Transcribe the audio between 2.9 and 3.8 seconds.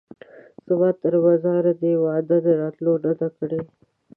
نه ده کړې